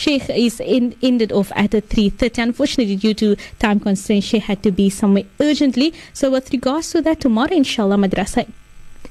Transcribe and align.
Sheikh 0.00 0.30
is 0.30 0.60
in, 0.60 0.96
ended 1.02 1.30
off 1.30 1.52
at 1.54 1.72
3.30. 1.72 2.42
Unfortunately, 2.42 2.96
due 2.96 3.12
to 3.12 3.36
time 3.58 3.78
constraints, 3.78 4.26
she 4.28 4.38
had 4.38 4.62
to 4.62 4.70
be 4.70 4.88
somewhere 4.88 5.24
urgently. 5.38 5.92
So 6.14 6.30
with 6.30 6.50
regards 6.54 6.90
to 6.92 7.02
that, 7.02 7.20
tomorrow, 7.20 7.52
inshallah, 7.52 7.96
madrasa 7.96 8.50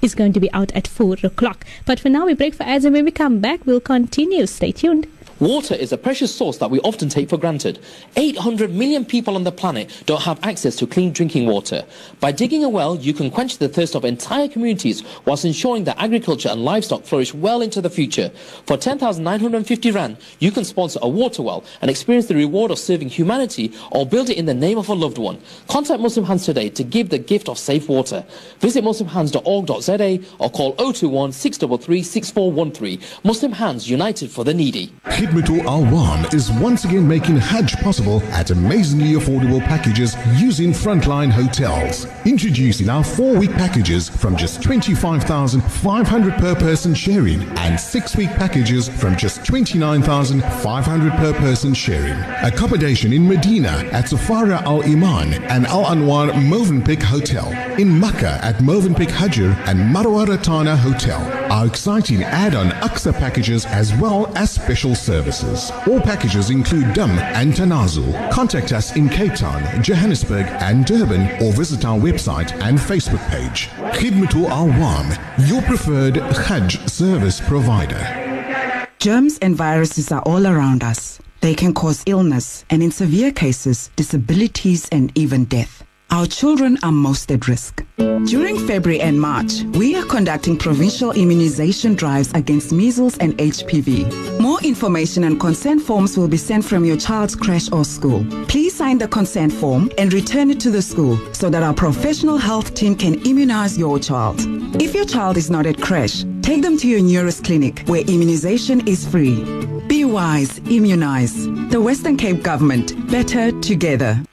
is 0.01 0.15
going 0.15 0.33
to 0.33 0.39
be 0.39 0.51
out 0.51 0.71
at 0.71 0.87
4 0.87 1.17
o'clock. 1.21 1.63
But 1.85 1.99
for 1.99 2.09
now, 2.09 2.25
we 2.25 2.33
break 2.33 2.55
for 2.55 2.63
ads 2.63 2.85
and 2.85 2.95
when 2.95 3.05
we 3.05 3.11
come 3.11 3.39
back, 3.39 3.67
we'll 3.67 3.79
continue. 3.79 4.47
Stay 4.47 4.71
tuned. 4.71 5.05
Water 5.39 5.73
is 5.73 5.93
a 5.93 5.97
precious 5.97 6.35
source 6.35 6.57
that 6.57 6.69
we 6.69 6.81
often 6.81 7.07
take 7.07 7.29
for 7.29 7.37
granted. 7.37 7.79
800 8.17 8.71
million 8.73 9.05
people 9.05 9.35
on 9.35 9.45
the 9.45 9.53
planet 9.53 9.89
don't 10.05 10.21
have 10.23 10.37
access 10.43 10.75
to 10.75 10.85
clean 10.85 11.13
drinking 11.13 11.45
water. 11.45 11.85
By 12.19 12.33
digging 12.33 12.65
a 12.65 12.69
well, 12.69 12.97
you 12.97 13.13
can 13.13 13.31
quench 13.31 13.57
the 13.57 13.69
thirst 13.69 13.95
of 13.95 14.03
entire 14.03 14.49
communities 14.49 15.01
whilst 15.23 15.45
ensuring 15.45 15.85
that 15.85 15.97
agriculture 15.97 16.49
and 16.49 16.65
livestock 16.65 17.05
flourish 17.05 17.33
well 17.33 17.61
into 17.61 17.79
the 17.79 17.89
future. 17.89 18.31
For 18.65 18.75
10,950 18.75 19.91
Rand, 19.91 20.17
you 20.39 20.51
can 20.51 20.65
sponsor 20.65 20.99
a 21.01 21.07
water 21.07 21.41
well 21.41 21.63
and 21.81 21.89
experience 21.89 22.25
the 22.25 22.35
reward 22.35 22.69
of 22.69 22.77
serving 22.77 23.07
humanity 23.07 23.71
or 23.91 24.05
build 24.05 24.29
it 24.29 24.37
in 24.37 24.45
the 24.45 24.53
name 24.53 24.77
of 24.77 24.89
a 24.89 24.93
loved 24.93 25.17
one. 25.17 25.39
Contact 25.69 26.01
Muslim 26.01 26.25
Hands 26.25 26.43
today 26.43 26.69
to 26.69 26.83
give 26.83 27.11
the 27.11 27.17
gift 27.17 27.47
of 27.47 27.57
safe 27.57 27.87
water. 27.87 28.25
Visit 28.59 28.83
muslimhands.org.za 28.83 30.19
or 30.39 30.49
call 30.49 30.73
021 30.73 31.31
633 31.31 32.03
6413. 32.03 32.99
Muslim 33.23 33.53
Hands 33.53 33.89
United 33.89 34.29
for 34.29 34.43
the 34.43 34.53
Needy. 34.53 34.93
Khidmatul 35.29 35.61
Awam 35.65 36.33
is 36.33 36.51
once 36.51 36.85
again 36.85 37.07
making 37.07 37.37
Hajj 37.37 37.77
possible 37.81 38.23
at 38.31 38.49
amazingly 38.49 39.13
affordable 39.13 39.63
packages 39.63 40.15
using 40.41 40.71
Frontline 40.71 41.29
Hotels. 41.29 42.07
Introducing 42.25 42.89
our 42.89 43.03
four-week 43.03 43.51
packages 43.51 44.09
from 44.09 44.35
just 44.35 44.63
25,500 44.63 46.33
per 46.39 46.55
person 46.55 46.95
sharing 46.95 47.43
and 47.59 47.79
six-week 47.79 48.31
packages 48.37 48.89
from 48.89 49.15
just 49.15 49.45
29,500 49.45 51.11
per 51.13 51.33
person 51.33 51.75
sharing. 51.75 52.19
Accommodation 52.41 53.13
in 53.13 53.27
Medina 53.27 53.87
at 53.91 54.05
Safara 54.05 54.63
Al 54.63 54.81
Iman 54.83 55.35
and 55.43 55.67
Al 55.67 55.85
Anwar 55.85 56.31
Movenpick 56.31 57.03
Hotel. 57.03 57.51
In 57.79 57.99
Makkah 57.99 58.39
at 58.43 58.55
Movenpick 58.55 59.09
Hajr 59.09 59.55
and 59.67 59.79
Marwa 59.95 60.25
Rotana 60.25 60.75
Hotel. 60.75 61.19
Our 61.49 61.65
exciting 61.65 62.23
add-on 62.23 62.69
Aqsa 62.87 63.11
packages 63.11 63.65
as 63.65 63.91
well 63.95 64.31
as 64.37 64.51
special 64.51 64.93
services. 64.93 65.71
All 65.87 65.99
packages 65.99 66.51
include 66.51 66.93
Dum 66.93 67.09
and 67.17 67.53
Tanazul. 67.53 68.31
Contact 68.31 68.71
us 68.71 68.95
in 68.95 69.09
Cape 69.09 69.33
Town, 69.33 69.81
Johannesburg 69.81 70.45
and 70.59 70.85
Durban 70.85 71.43
or 71.43 71.51
visit 71.51 71.85
our 71.85 71.97
website 71.97 72.53
and 72.61 72.77
Facebook 72.77 73.27
page. 73.29 73.67
Khidmatul 73.97 74.47
Awam, 74.49 75.49
your 75.49 75.63
preferred 75.63 76.17
Hajj 76.17 76.87
service 76.87 77.41
provider. 77.41 78.85
Germs 78.99 79.39
and 79.39 79.55
viruses 79.55 80.11
are 80.11 80.21
all 80.21 80.45
around 80.45 80.83
us. 80.83 81.19
They 81.41 81.55
can 81.55 81.73
cause 81.73 82.03
illness 82.05 82.63
and, 82.69 82.83
in 82.83 82.91
severe 82.91 83.31
cases, 83.31 83.89
disabilities 83.95 84.87
and 84.91 85.11
even 85.15 85.45
death. 85.45 85.83
Our 86.11 86.25
children 86.25 86.79
are 86.81 86.91
most 86.91 87.31
at 87.31 87.47
risk. 87.47 87.85
During 87.97 88.57
February 88.67 88.99
and 88.99 89.21
March, 89.21 89.61
we 89.73 89.95
are 89.95 90.05
conducting 90.05 90.57
provincial 90.57 91.11
immunization 91.11 91.93
drives 91.93 92.33
against 92.33 92.71
measles 92.71 93.17
and 93.19 93.37
HPV. 93.37 94.39
More 94.39 94.59
information 94.61 95.25
and 95.25 95.39
consent 95.39 95.83
forms 95.83 96.17
will 96.17 96.27
be 96.27 96.35
sent 96.35 96.65
from 96.65 96.83
your 96.83 96.97
child's 96.97 97.35
creche 97.35 97.71
or 97.71 97.85
school. 97.85 98.25
Please 98.47 98.75
sign 98.75 98.97
the 98.97 99.07
consent 99.07 99.53
form 99.53 99.91
and 99.99 100.11
return 100.11 100.49
it 100.49 100.59
to 100.61 100.71
the 100.71 100.81
school 100.81 101.17
so 101.31 101.47
that 101.49 101.61
our 101.61 101.75
professional 101.75 102.37
health 102.37 102.73
team 102.73 102.95
can 102.95 103.13
immunize 103.25 103.77
your 103.77 103.99
child. 103.99 104.37
If 104.81 104.95
your 104.95 105.05
child 105.05 105.37
is 105.37 105.51
not 105.51 105.67
at 105.67 105.79
creche, 105.79 106.25
take 106.41 106.63
them 106.63 106.75
to 106.77 106.87
your 106.87 107.01
nearest 107.01 107.43
clinic 107.43 107.87
where 107.87 108.01
immunization 108.01 108.87
is 108.87 109.07
free. 109.07 109.43
Be 109.87 110.05
wise, 110.05 110.57
immunize. 110.69 111.47
The 111.69 111.79
Western 111.79 112.17
Cape 112.17 112.41
Government, 112.41 112.93
better 113.11 113.51
together. 113.61 114.23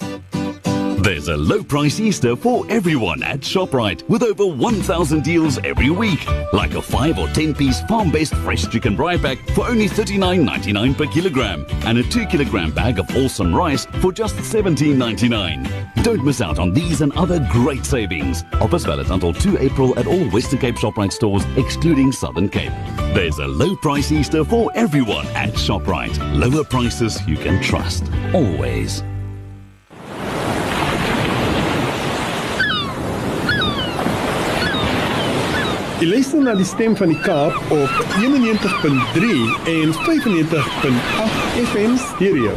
There's 1.06 1.28
a 1.28 1.36
low 1.36 1.62
price 1.62 2.00
Easter 2.00 2.34
for 2.34 2.64
everyone 2.68 3.22
at 3.22 3.38
ShopRite 3.38 4.08
with 4.08 4.24
over 4.24 4.44
1,000 4.44 5.22
deals 5.22 5.56
every 5.58 5.88
week. 5.88 6.26
Like 6.52 6.74
a 6.74 6.82
5 6.82 7.20
or 7.20 7.28
10 7.28 7.54
piece 7.54 7.80
farm 7.82 8.10
based 8.10 8.34
fresh 8.34 8.66
chicken 8.66 8.96
braai 8.96 9.22
pack 9.22 9.38
for 9.50 9.68
only 9.68 9.88
$39.99 9.88 10.96
per 10.96 11.06
kilogram 11.06 11.64
and 11.84 11.98
a 11.98 12.02
2 12.02 12.26
kilogram 12.26 12.72
bag 12.72 12.98
of 12.98 13.08
awesome 13.16 13.54
rice 13.54 13.86
for 14.00 14.10
just 14.10 14.34
$17.99. 14.34 16.02
Don't 16.02 16.24
miss 16.24 16.40
out 16.40 16.58
on 16.58 16.72
these 16.72 17.02
and 17.02 17.12
other 17.12 17.38
great 17.52 17.86
savings. 17.86 18.42
Offers 18.54 18.84
valid 18.84 19.08
until 19.08 19.32
2 19.32 19.58
April 19.58 19.96
at 20.00 20.08
all 20.08 20.28
Western 20.30 20.58
Cape 20.58 20.74
ShopRite 20.74 21.12
stores, 21.12 21.44
excluding 21.56 22.10
Southern 22.10 22.48
Cape. 22.48 22.72
There's 23.14 23.38
a 23.38 23.46
low 23.46 23.76
price 23.76 24.10
Easter 24.10 24.44
for 24.44 24.72
everyone 24.74 25.28
at 25.36 25.50
ShopRite. 25.50 26.18
Lower 26.36 26.64
prices 26.64 27.24
you 27.28 27.36
can 27.36 27.62
trust. 27.62 28.10
Always. 28.34 29.04
Jy 35.96 36.06
luister 36.10 36.42
na 36.44 36.52
die 36.52 36.64
stem 36.68 36.92
van 36.92 37.08
die 37.08 37.16
Kaap 37.24 37.54
op 37.72 37.92
91.3 38.20 39.28
en 39.72 39.94
95.8 39.96 41.54
FM 41.62 41.94
stereo. 41.96 42.52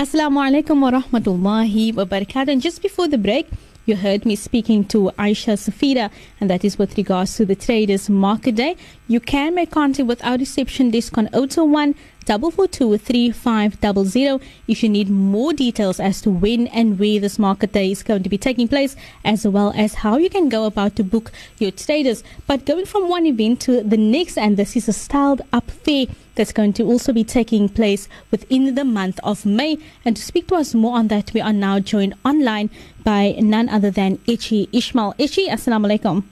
Assalamu 0.00 0.40
alaikum 0.40 0.80
wa 0.80 0.94
rahmatullahi 0.96 1.92
wa 1.94 2.06
barakatuh. 2.08 2.54
And 2.54 2.62
just 2.64 2.80
before 2.80 3.08
the 3.08 3.18
break, 3.18 3.50
you 3.84 3.94
heard 3.94 4.24
me 4.24 4.34
speaking 4.34 4.86
to 4.86 5.10
Aisha 5.18 5.58
Safira, 5.60 6.08
and 6.40 6.48
that 6.48 6.64
is 6.64 6.78
with 6.78 6.96
regards 6.96 7.36
to 7.36 7.44
the 7.44 7.54
Traders 7.54 8.08
Market 8.08 8.54
Day. 8.54 8.76
You 9.06 9.20
can 9.20 9.54
make 9.54 9.70
contact 9.70 10.08
with 10.08 10.24
our 10.24 10.38
reception 10.38 10.90
desk 10.90 11.18
on 11.18 11.28
021 11.34 11.94
double 12.30 12.52
four 12.52 12.68
two 12.68 12.96
three 12.96 13.32
five 13.32 13.80
double 13.80 14.04
zero. 14.04 14.40
If 14.68 14.84
you 14.84 14.88
need 14.88 15.10
more 15.10 15.52
details 15.52 15.98
as 15.98 16.20
to 16.20 16.30
when 16.30 16.68
and 16.68 16.96
where 16.96 17.18
this 17.18 17.40
market 17.40 17.72
day 17.72 17.90
is 17.90 18.04
going 18.04 18.22
to 18.22 18.28
be 18.28 18.38
taking 18.38 18.68
place, 18.68 18.94
as 19.24 19.44
well 19.48 19.72
as 19.76 19.94
how 19.94 20.16
you 20.16 20.30
can 20.30 20.48
go 20.48 20.64
about 20.64 20.94
to 20.94 21.02
book 21.02 21.32
your 21.58 21.72
traders. 21.72 22.22
But 22.46 22.66
going 22.66 22.86
from 22.86 23.08
one 23.08 23.26
event 23.26 23.60
to 23.62 23.82
the 23.82 23.96
next, 23.96 24.38
and 24.38 24.56
this 24.56 24.76
is 24.76 24.86
a 24.86 24.92
styled 24.92 25.42
up 25.52 25.72
fair 25.72 26.06
that's 26.36 26.52
going 26.52 26.72
to 26.74 26.84
also 26.84 27.12
be 27.12 27.24
taking 27.24 27.68
place 27.68 28.08
within 28.30 28.76
the 28.76 28.84
month 28.84 29.18
of 29.24 29.44
May. 29.44 29.78
And 30.04 30.16
to 30.16 30.22
speak 30.22 30.46
to 30.48 30.54
us 30.54 30.72
more 30.72 30.96
on 30.96 31.08
that, 31.08 31.32
we 31.34 31.40
are 31.40 31.52
now 31.52 31.80
joined 31.80 32.14
online 32.24 32.70
by 33.02 33.34
none 33.40 33.68
other 33.68 33.90
than 33.90 34.18
Echi 34.28 34.68
Ishmael. 34.72 35.14
Echi, 35.18 35.48
assalamu 35.48 35.90
alaikum. 35.90 36.22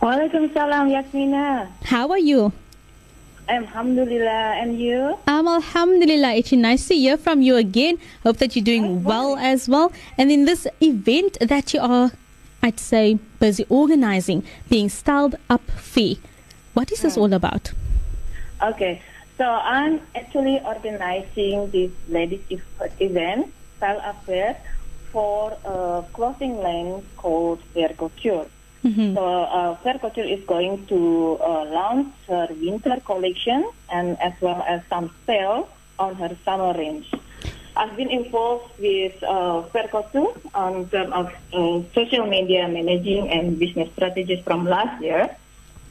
Walaikum 0.00 0.50
salam, 0.54 0.88
Yasmina. 0.88 1.68
How 1.84 2.08
are 2.08 2.18
you? 2.18 2.52
Alhamdulillah, 3.50 4.62
and 4.62 4.78
you? 4.80 5.18
Um, 5.26 5.48
Alhamdulillah, 5.48 6.34
it's 6.34 6.52
nice 6.52 6.86
to 6.86 6.94
hear 6.94 7.16
from 7.16 7.42
you 7.42 7.56
again. 7.56 7.98
Hope 8.22 8.36
that 8.36 8.54
you're 8.54 8.64
doing 8.64 9.02
well 9.02 9.36
as 9.36 9.68
well. 9.68 9.92
And 10.16 10.30
in 10.30 10.44
this 10.44 10.68
event 10.80 11.36
that 11.40 11.74
you 11.74 11.80
are, 11.80 12.12
I'd 12.62 12.78
say, 12.78 13.18
busy 13.40 13.66
organizing, 13.68 14.44
being 14.68 14.88
styled 14.88 15.34
up 15.50 15.62
fair. 15.72 16.14
What 16.74 16.92
is 16.92 17.02
this 17.02 17.16
all 17.16 17.32
about? 17.34 17.72
Okay, 18.62 19.02
so 19.36 19.44
I'm 19.44 20.00
actually 20.14 20.60
organizing 20.64 21.70
this 21.72 21.90
ladies 22.08 22.62
event, 23.00 23.52
style 23.78 24.00
affair, 24.04 24.58
for 25.10 25.58
a 25.64 26.04
clothing 26.12 26.62
line 26.62 27.02
called 27.16 27.58
Fair 27.74 27.88
Couture. 27.88 28.46
Mm-hmm. 28.84 29.14
So 29.14 29.24
uh, 29.24 29.74
Fair 29.76 29.98
Couture 29.98 30.24
is 30.24 30.40
going 30.46 30.86
to 30.86 31.38
uh, 31.42 31.64
launch 31.66 32.08
her 32.28 32.48
winter 32.50 32.96
collection 33.04 33.68
and 33.92 34.18
as 34.20 34.32
well 34.40 34.64
as 34.66 34.80
some 34.88 35.10
sale 35.26 35.68
on 35.98 36.14
her 36.16 36.36
summer 36.44 36.72
range. 36.72 37.12
I've 37.76 37.96
been 37.96 38.10
involved 38.10 38.78
with 38.78 39.22
uh, 39.22 39.62
Fair 39.72 39.88
Couture 39.88 40.32
on 40.54 40.88
terms 40.88 41.12
of 41.12 41.26
uh, 41.52 41.82
social 41.94 42.26
media 42.26 42.68
managing 42.68 43.28
and 43.30 43.58
business 43.58 43.92
strategies 43.92 44.42
from 44.44 44.64
last 44.64 45.00
year. 45.02 45.28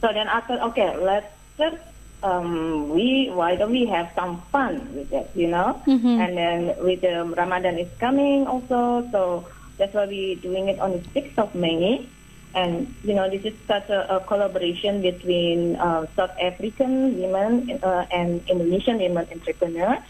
So 0.00 0.08
then 0.12 0.28
I 0.28 0.40
thought, 0.40 0.60
okay, 0.70 0.96
let's 0.96 1.26
just 1.58 1.76
um, 2.22 2.90
we 2.90 3.30
why 3.32 3.56
don't 3.56 3.70
we 3.70 3.86
have 3.86 4.12
some 4.14 4.40
fun 4.52 4.76
with 4.94 5.12
it, 5.12 5.30
you 5.34 5.48
know? 5.48 5.80
Mhm. 5.86 6.18
And 6.20 6.36
then 6.36 6.60
with 6.84 7.00
the 7.00 7.24
Ramadan 7.24 7.78
is 7.78 7.88
coming 7.98 8.46
also, 8.46 9.06
so 9.10 9.46
that's 9.78 9.94
why 9.94 10.06
we're 10.06 10.36
doing 10.36 10.68
it 10.68 10.78
on 10.80 10.92
the 10.92 11.02
6th 11.14 11.38
of 11.38 11.54
May. 11.54 12.06
And 12.54 12.94
you 13.04 13.14
know, 13.14 13.30
this 13.30 13.44
is 13.44 13.54
such 13.66 13.88
a, 13.90 14.16
a 14.16 14.20
collaboration 14.20 15.02
between 15.02 15.76
uh, 15.76 16.06
South 16.16 16.32
African 16.40 17.20
women 17.20 17.78
uh, 17.82 18.06
and 18.10 18.42
Indonesian 18.48 18.98
women 18.98 19.28
entrepreneurs. 19.30 20.02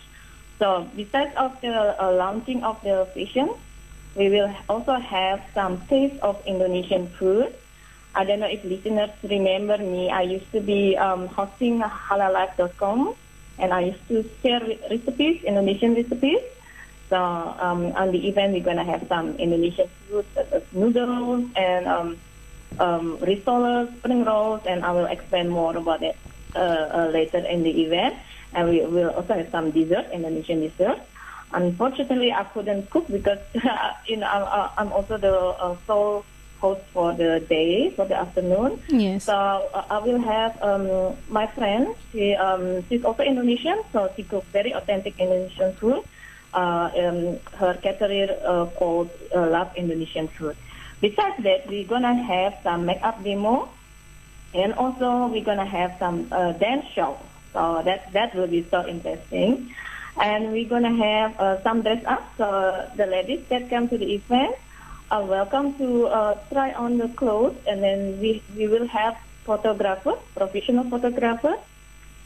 So 0.59 0.89
besides 0.97 1.33
of 1.37 1.61
the 1.61 1.97
uh, 2.03 2.13
launching 2.13 2.65
of 2.65 2.81
the 2.83 3.09
fashion, 3.15 3.51
we 4.15 4.29
will 4.29 4.55
also 4.69 4.95
have 4.95 5.43
some 5.55 5.87
taste 5.87 6.21
of 6.23 6.43
Indonesian 6.47 7.09
food. 7.09 7.55
I 8.15 8.25
don't 8.25 8.41
know 8.41 8.49
if 8.49 8.65
listeners 8.65 9.11
remember 9.23 9.79
me. 9.79 10.11
I 10.11 10.23
used 10.23 10.51
to 10.53 10.61
be 10.61 10.97
um, 10.97 11.29
hosting 11.29 11.81
halalife.com 11.81 13.15
and 13.59 13.73
I 13.73 13.81
used 13.81 14.09
to 14.09 14.29
share 14.43 14.61
recipes, 14.91 15.45
Indonesian 15.45 15.95
recipes. 15.95 16.41
So 17.09 17.17
um, 17.17 17.93
on 17.93 18.13
the 18.13 18.29
event, 18.29 18.55
we're 18.55 18.65
going 18.65 18.79
to 18.79 18.85
have 18.85 19.07
some 19.09 19.37
Indonesian 19.37 19.89
food 20.09 20.27
noodles 20.73 21.51
and 21.57 21.87
um, 21.87 22.19
um, 22.79 23.19
rissoles, 23.19 23.97
spring 23.99 24.25
rolls, 24.25 24.63
and 24.67 24.85
I 24.85 24.93
will 24.93 25.07
explain 25.07 25.49
more 25.49 25.77
about 25.77 26.03
it. 26.03 26.17
uh, 26.55 26.59
uh, 26.59 27.11
later 27.13 27.39
in 27.39 27.63
the 27.63 27.71
event, 27.83 28.17
and 28.53 28.69
we 28.69 28.85
will 28.85 29.11
also 29.11 29.35
have 29.35 29.49
some 29.51 29.71
dessert, 29.71 30.07
Indonesian 30.13 30.61
dessert. 30.61 30.99
Unfortunately, 31.53 32.33
I 32.33 32.43
couldn't 32.45 32.91
cook 32.91 33.07
because 33.07 33.39
you 34.07 34.17
know 34.17 34.27
I'm, 34.27 34.71
I'm 34.77 34.93
also 34.93 35.17
the 35.17 35.33
uh, 35.33 35.77
sole 35.87 36.25
host 36.59 36.83
for 36.93 37.13
the 37.15 37.39
day 37.49 37.91
for 37.91 38.05
the 38.05 38.17
afternoon. 38.17 38.83
Yes. 38.89 39.25
So 39.25 39.33
uh, 39.33 39.85
I 39.91 39.99
will 39.99 40.19
have 40.19 40.61
um, 40.63 41.17
my 41.29 41.47
friend. 41.47 41.95
She 42.13 42.35
um, 42.35 42.85
she's 42.89 43.05
also 43.05 43.23
Indonesian, 43.23 43.79
so 43.93 44.11
she 44.17 44.25
cooks 44.25 44.47
very 44.53 44.73
authentic 44.75 45.15
Indonesian 45.19 45.73
food. 45.75 46.03
Uh, 46.53 46.91
um, 46.99 47.39
her 47.59 47.79
caterer 47.81 48.35
uh, 48.45 48.67
called 48.75 49.09
uh, 49.35 49.47
Love 49.47 49.71
Indonesian 49.77 50.27
Food. 50.27 50.57
Besides 51.01 51.43
that, 51.45 51.67
we're 51.67 51.89
gonna 51.89 52.15
have 52.15 52.59
some 52.63 52.85
makeup 52.85 53.25
demo, 53.25 53.69
and 54.53 54.75
also 54.75 55.29
we're 55.29 55.45
gonna 55.45 55.65
have 55.65 55.97
some 55.99 56.29
uh, 56.31 56.53
dance 56.53 56.87
show. 56.93 57.17
So 57.53 57.83
that 57.85 58.13
that 58.13 58.35
will 58.35 58.47
be 58.47 58.67
so 58.71 58.87
interesting. 58.87 59.75
And 60.21 60.53
we're 60.53 60.69
gonna 60.69 60.93
have 60.93 61.41
uh, 61.41 61.63
some 61.63 61.81
dress 61.83 62.05
up. 62.05 62.23
So 62.37 62.87
the 62.97 63.07
ladies 63.07 63.47
that 63.49 63.71
come 63.71 63.89
to 63.89 63.97
the 63.97 64.13
event 64.15 64.57
are 65.11 65.25
welcome 65.25 65.75
to 65.79 66.07
uh, 66.07 66.35
try 66.53 66.73
on 66.73 66.99
the 66.99 67.09
clothes, 67.09 67.57
and 67.67 67.83
then 67.83 68.21
we 68.21 68.43
we 68.55 68.69
will 68.69 68.87
have 68.87 69.17
photographers, 69.49 70.21
professional 70.37 70.85
photographers, 70.85 71.59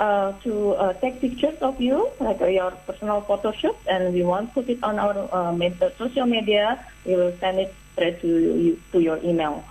uh, 0.01 0.33
to 0.43 0.75
uh, 0.75 0.93
take 0.95 1.21
pictures 1.21 1.57
of 1.63 1.81
you, 1.81 2.11
like 2.19 2.43
uh, 2.43 2.47
your 2.47 2.73
personal 2.91 3.21
photo 3.23 3.53
shoot, 3.53 3.77
and 3.87 4.13
we 4.13 4.25
won't 4.25 4.53
put 4.53 4.69
it 4.69 4.83
on 4.83 4.99
our 4.99 5.15
uh, 5.31 5.91
social 5.97 6.27
media. 6.27 6.85
We 7.07 7.15
will 7.15 7.33
send 7.39 7.61
it 7.61 7.75
straight 7.95 8.21
to 8.21 8.27
you 8.29 8.81
to 8.93 9.01
your 9.01 9.19
email. 9.25 9.65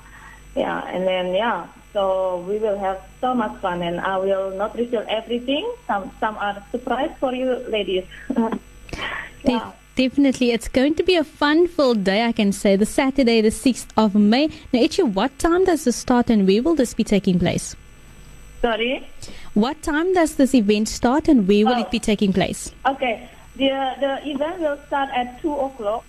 Yeah, 0.56 0.84
and 0.86 1.08
then 1.08 1.34
yeah, 1.34 1.68
so 1.94 2.44
we 2.48 2.58
will 2.58 2.78
have 2.78 3.02
so 3.22 3.34
much 3.34 3.60
fun, 3.62 3.81
and 3.81 4.00
I 4.00 4.18
will 4.18 4.52
not 4.52 4.75
reveal 4.75 5.06
everything. 5.08 5.72
Some 5.88 6.12
some 6.20 6.36
are 6.38 6.64
surprise 6.72 7.12
for 7.20 7.34
you, 7.34 7.54
ladies. 7.70 8.06
De- 9.46 9.74
definitely. 9.96 10.52
It's 10.52 10.68
going 10.68 10.96
to 10.96 11.04
be 11.04 11.16
a 11.16 11.24
fun 11.24 11.68
filled 11.68 12.04
day, 12.04 12.25
I 12.25 12.31
can 12.31 12.52
say. 12.52 12.75
The 12.75 12.86
Saturday, 12.86 13.42
the 13.42 13.50
6th 13.50 13.88
of 13.98 14.16
May. 14.16 14.48
Now, 14.72 14.80
Echi, 14.80 15.04
what 15.14 15.38
time 15.38 15.66
does 15.66 15.84
this 15.84 15.98
start 15.98 16.30
and 16.30 16.48
where 16.48 16.64
will 16.64 16.75
this 16.75 16.94
be 16.94 17.04
taking 17.04 17.40
place? 17.40 17.75
Sorry. 18.62 19.06
What 19.54 19.81
time 19.81 20.14
does 20.14 20.36
this 20.36 20.56
event 20.56 20.88
start 20.88 21.28
and 21.28 21.46
where 21.48 21.66
will 21.66 21.75
Oh. 21.75 21.81
it 21.81 21.92
be 21.92 21.98
oh. 22.00 22.08
taking 22.12 22.31
place? 22.31 22.72
Okay. 22.86 23.28
The 23.58 23.70
the 24.00 24.14
event 24.28 24.62
will 24.62 24.80
start 24.88 25.10
at 25.14 25.42
two 25.42 25.54
o'clock 25.54 26.06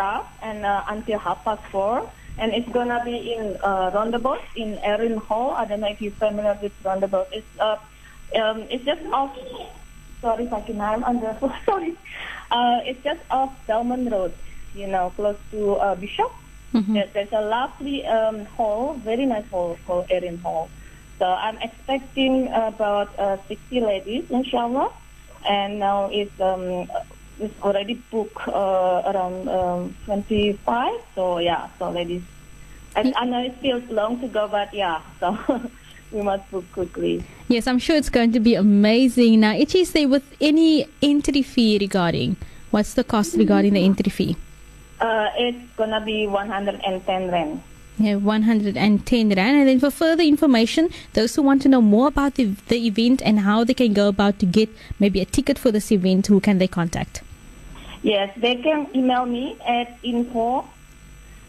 and 0.00 0.64
uh, 0.64 0.82
until 0.88 1.18
half 1.18 1.44
past 1.44 1.62
four, 1.72 2.10
and 2.38 2.52
it's 2.52 2.68
gonna 2.72 3.00
be 3.04 3.34
in 3.38 3.56
uh, 3.62 3.90
Rondebosch 3.92 4.44
in 4.56 4.78
Erin 4.84 5.16
Hall. 5.16 5.54
I 5.56 5.64
don't 5.64 5.80
know 5.80 5.88
if 5.88 6.00
you're 6.00 6.12
familiar 6.16 6.58
with 6.60 6.72
Rondebosch. 6.84 7.26
It's 7.32 7.48
uh, 7.60 7.76
um, 8.40 8.66
it's 8.70 8.84
just 8.84 9.00
off. 9.12 9.34
Sorry, 10.20 10.46
Sakinam, 10.46 10.80
I 10.80 10.94
can, 10.94 11.04
I'm 11.04 11.20
the 11.20 11.38
sorry. 11.66 11.94
Uh, 12.50 12.78
it's 12.84 13.02
just 13.04 13.20
off 13.30 13.50
Delman 13.66 14.08
Road. 14.10 14.34
You 14.72 14.86
know, 14.88 15.10
close 15.16 15.36
to 15.52 15.72
uh, 15.74 15.94
Bishop. 15.94 16.30
There- 16.94 17.10
There's 17.14 17.32
a 17.32 17.40
lovely 17.40 18.04
um, 18.06 18.44
hall, 18.46 18.98
very 19.04 19.24
nice 19.26 19.48
hall 19.50 19.78
called 19.86 20.06
Erin 20.10 20.38
Hall. 20.38 20.70
So 21.18 21.24
I'm 21.24 21.56
expecting 21.62 22.48
about 22.54 23.18
uh, 23.18 23.38
60 23.48 23.80
ladies, 23.80 24.24
inshallah. 24.30 24.90
And 25.48 25.78
now 25.78 26.10
it's, 26.12 26.38
um, 26.40 26.86
it's 27.40 27.62
already 27.62 27.94
booked 28.10 28.48
uh, 28.48 29.02
around 29.06 29.48
um, 29.48 29.96
25. 30.04 31.00
So 31.14 31.38
yeah, 31.38 31.68
so 31.78 31.90
ladies. 31.90 32.22
I, 32.94 33.12
I 33.14 33.26
know 33.26 33.42
it 33.42 33.54
feels 33.56 33.84
long 33.90 34.20
to 34.20 34.28
go, 34.28 34.48
but 34.48 34.72
yeah, 34.72 35.02
so 35.20 35.38
we 36.12 36.22
must 36.22 36.50
book 36.50 36.64
quickly. 36.72 37.22
Yes, 37.48 37.66
I'm 37.66 37.78
sure 37.78 37.96
it's 37.96 38.08
going 38.08 38.32
to 38.32 38.40
be 38.40 38.54
amazing. 38.54 39.40
Now, 39.40 39.52
Echi, 39.52 39.82
is 39.82 39.92
there 39.92 40.08
with 40.08 40.24
any 40.40 40.88
entry 41.02 41.42
fee 41.42 41.78
regarding? 41.78 42.36
What's 42.70 42.94
the 42.94 43.04
cost 43.04 43.36
regarding 43.36 43.74
the 43.74 43.84
entry 43.84 44.10
fee? 44.10 44.36
Uh, 45.00 45.28
it's 45.36 45.76
gonna 45.76 46.00
be 46.00 46.26
110 46.26 47.30
rand. 47.30 47.62
Yeah, 47.98 48.16
110 48.16 49.28
Rand. 49.30 49.38
And 49.38 49.68
then 49.68 49.80
for 49.80 49.90
further 49.90 50.22
information, 50.22 50.90
those 51.14 51.34
who 51.34 51.42
want 51.42 51.62
to 51.62 51.68
know 51.68 51.80
more 51.80 52.08
about 52.08 52.34
the, 52.34 52.54
the 52.68 52.86
event 52.86 53.22
and 53.22 53.40
how 53.40 53.64
they 53.64 53.74
can 53.74 53.94
go 53.94 54.08
about 54.08 54.38
to 54.40 54.46
get 54.46 54.68
maybe 54.98 55.20
a 55.20 55.24
ticket 55.24 55.58
for 55.58 55.70
this 55.70 55.90
event, 55.90 56.26
who 56.26 56.40
can 56.40 56.58
they 56.58 56.68
contact? 56.68 57.22
Yes, 58.02 58.36
they 58.36 58.56
can 58.56 58.88
email 58.94 59.24
me 59.24 59.56
at 59.66 59.98
info 60.02 60.68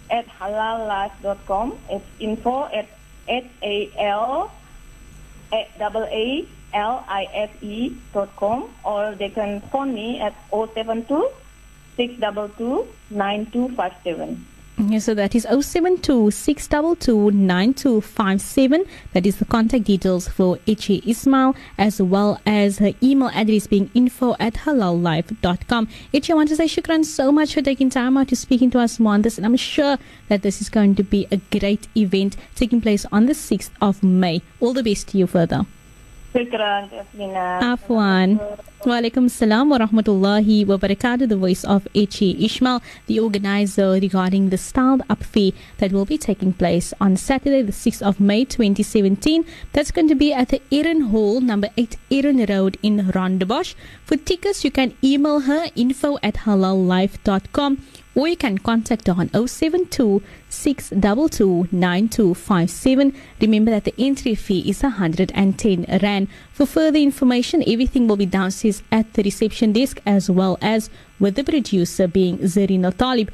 at 0.10 0.26
halallife.com. 0.28 1.78
It's 1.90 2.06
info 2.20 2.66
at 2.66 2.88
H-A-L 3.28 4.52
double 5.80 6.04
A 6.04 6.46
L 6.74 7.06
I 7.08 7.28
F 7.34 7.64
E 7.64 7.96
dot 8.14 8.36
com 8.36 8.70
or 8.84 9.16
they 9.16 9.30
can 9.30 9.62
phone 9.72 9.94
me 9.94 10.20
at 10.20 10.34
072 10.52 11.30
622 11.96 12.88
9257. 13.10 14.57
So 14.78 15.16
that 15.16 15.34
is 15.34 15.44
072 15.44 16.30
622 16.30 17.32
9257. 17.32 18.86
That 19.14 19.26
is 19.26 19.38
the 19.38 19.46
contact 19.46 19.86
details 19.86 20.28
for 20.28 20.58
Echi 20.68 21.06
Ismail, 21.06 21.56
as 21.80 22.00
well 22.00 22.40
as 22.46 22.78
her 22.78 22.94
email 23.02 23.30
address 23.34 23.66
being 23.66 23.90
info 23.96 24.36
at 24.40 24.54
halallife.com. 24.54 25.88
Echi, 26.14 26.30
I 26.30 26.34
want 26.36 26.50
to 26.50 26.56
say 26.56 26.66
shukran 26.66 27.06
so 27.06 27.32
much 27.32 27.56
for 27.56 27.64
taking 27.64 27.90
time 27.90 28.18
out 28.18 28.28
to 28.28 28.36
speaking 28.36 28.70
to 28.70 28.80
us 28.80 29.00
more 29.00 29.14
on 29.14 29.24
this, 29.24 29.38
and 29.38 29.48
I'm 29.48 29.56
sure 29.56 29.98
that 30.28 30.44
this 30.44 30.62
is 30.62 30.70
going 30.70 30.94
to 30.96 31.04
be 31.04 31.28
a 31.32 31.38
great 31.58 31.88
event 31.98 32.38
taking 32.54 32.80
place 32.80 33.04
on 33.12 33.26
the 33.26 33.34
6th 33.34 33.72
of 33.82 34.04
May. 34.04 34.44
All 34.60 34.74
the 34.74 34.84
best 34.84 35.08
to 35.10 35.18
you 35.18 35.26
further. 35.26 35.66
Afwan. 37.62 38.40
Walaikum 38.86 39.30
salam 39.30 39.70
wa 39.70 39.78
rahmatullahi 39.80 40.66
wa 40.68 40.78
barakatuh. 40.78 41.28
The 41.28 41.36
voice 41.38 41.64
of 41.64 41.88
Echi 41.96 42.44
Ishmael, 42.44 42.82
the 43.08 43.20
organizer 43.20 43.92
regarding 43.94 44.50
the 44.50 44.58
styled 44.58 45.02
up 45.10 45.24
fee 45.24 45.54
that 45.80 45.92
will 45.92 46.06
be 46.06 46.18
taking 46.18 46.54
place 46.54 46.94
on 47.02 47.16
Saturday, 47.18 47.62
the 47.64 47.72
6th 47.72 48.02
of 48.02 48.20
May 48.20 48.46
2017. 48.46 49.46
That's 49.74 49.92
going 49.92 50.10
to 50.10 50.16
be 50.16 50.32
at 50.34 50.50
the 50.50 50.62
Erin 50.72 51.02
Hall, 51.10 51.42
number 51.42 51.70
8 51.78 51.98
Erin 52.12 52.46
Road 52.46 52.78
in 52.84 53.00
Rondebosch. 53.18 53.74
For 54.06 54.18
tickets, 54.18 54.64
you 54.64 54.72
can 54.72 54.96
email 55.04 55.42
her 55.42 55.68
info 55.76 56.18
at 56.22 56.36
halallife.com 56.46 57.82
or 58.18 58.28
you 58.28 58.36
can 58.36 58.58
contact 58.58 59.06
her 59.06 59.14
on 59.14 59.30
072 59.30 60.24
622 60.50 61.68
9257. 61.72 63.14
Remember 63.42 63.70
that 63.72 63.84
the 63.84 63.94
entry 64.00 64.34
fee 64.34 64.68
is 64.68 64.82
110 64.82 65.86
Rand. 66.02 66.17
For 66.54 66.66
further 66.66 66.98
information, 66.98 67.64
everything 67.68 68.08
will 68.08 68.18
be 68.18 68.26
downstairs 68.26 68.82
at 68.92 69.14
the 69.14 69.22
reception 69.24 69.74
desk 69.74 70.02
as 70.06 70.32
well 70.32 70.58
as 70.62 70.90
with 71.20 71.36
the 71.36 71.44
producer 71.44 72.08
being 72.08 72.38
Zarina 72.40 72.96
Talib. 72.96 73.32